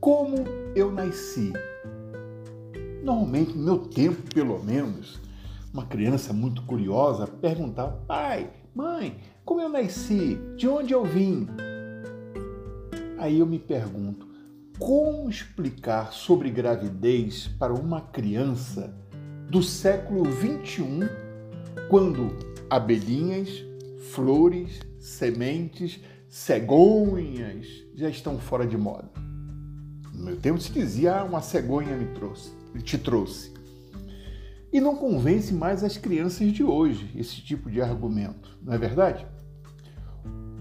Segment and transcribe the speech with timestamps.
[0.00, 0.36] Como
[0.74, 1.52] eu nasci?
[3.02, 5.20] Normalmente, no meu tempo, pelo menos,
[5.74, 10.38] uma criança muito curiosa perguntava: pai, mãe, como eu nasci?
[10.56, 11.46] De onde eu vim?
[13.18, 14.26] Aí eu me pergunto:
[14.78, 18.94] como explicar sobre gravidez para uma criança
[19.50, 21.00] do século 21
[21.90, 22.34] quando
[22.70, 23.62] abelhinhas,
[24.12, 26.00] flores, sementes,
[26.36, 29.10] cegonhas já estão fora de moda?
[30.12, 33.54] No meu tempo se dizia: ah, uma cegonha me trouxe, te trouxe.
[34.70, 39.26] E não convence mais as crianças de hoje esse tipo de argumento, não é verdade?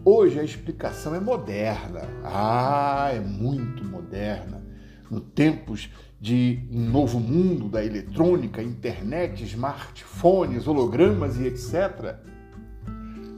[0.05, 2.03] Hoje a explicação é moderna.
[2.23, 4.63] Ah, é muito moderna.
[5.11, 5.89] No tempos
[6.21, 12.15] de novo mundo da eletrônica, internet, smartphones, hologramas e etc.,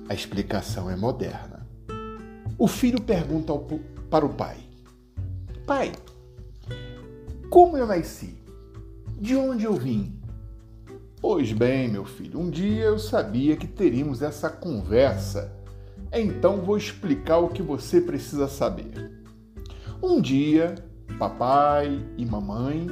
[0.08, 1.57] a explicação é moderna.
[2.58, 3.60] O filho pergunta ao,
[4.10, 4.58] para o pai:
[5.66, 5.92] Pai,
[7.50, 8.38] como eu nasci?
[9.20, 10.20] De onde eu vim?
[11.20, 15.58] Pois bem, meu filho, um dia eu sabia que teríamos essa conversa
[16.12, 19.12] então vou explicar o que você precisa saber.
[20.02, 20.76] Um dia,
[21.20, 22.88] papai e mamãe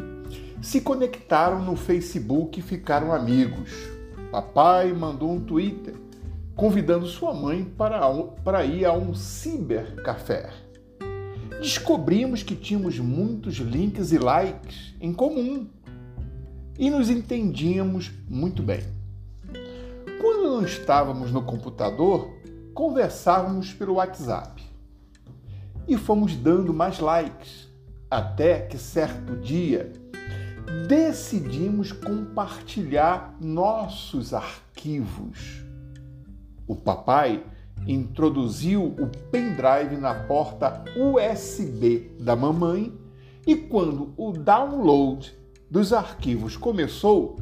[0.62, 3.72] se conectaram no Facebook e ficaram amigos.
[4.32, 5.96] Papai mandou um Twitter
[6.56, 8.10] convidando sua mãe para,
[8.44, 10.50] para ir a um cibercafé.
[11.60, 15.68] Descobrimos que tínhamos muitos links e likes em comum
[16.78, 18.82] e nos entendíamos muito bem.
[20.22, 22.34] Quando não estávamos no computador,
[22.74, 24.64] conversávamos pelo WhatsApp
[25.88, 27.70] e fomos dando mais likes,
[28.10, 29.92] até que certo dia
[30.88, 35.64] decidimos compartilhar nossos arquivos.
[36.68, 37.44] O papai
[37.88, 42.92] introduziu o pendrive na porta USB da mamãe
[43.46, 45.34] e quando o download
[45.70, 47.38] dos arquivos começou,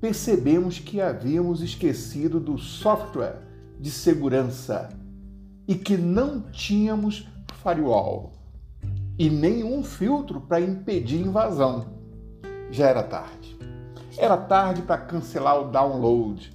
[0.00, 3.38] percebemos que havíamos esquecido do software
[3.80, 4.90] de segurança
[5.66, 7.26] e que não tínhamos
[7.62, 8.32] firewall
[9.18, 11.86] e nenhum filtro para impedir invasão.
[12.70, 13.56] Já era tarde.
[14.18, 16.52] Era tarde para cancelar o download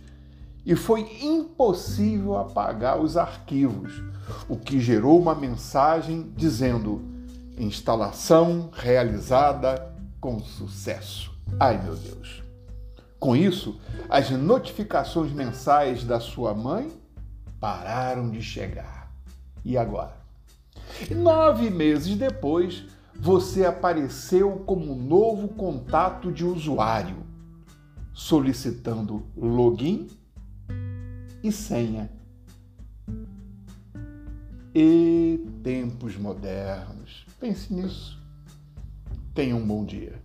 [0.67, 4.03] e foi impossível apagar os arquivos,
[4.49, 7.01] o que gerou uma mensagem dizendo:
[7.57, 11.31] instalação realizada com sucesso.
[11.57, 12.43] Ai meu Deus!
[13.17, 13.79] Com isso,
[14.09, 16.91] as notificações mensais da sua mãe
[17.61, 19.09] pararam de chegar.
[19.63, 20.17] E agora?
[21.15, 22.83] Nove meses depois,
[23.15, 27.25] você apareceu como novo contato de usuário,
[28.13, 30.09] solicitando login
[31.43, 32.09] e senha.
[34.73, 37.25] E tempos modernos.
[37.39, 38.21] Pense nisso.
[39.33, 40.21] Tenha um bom dia.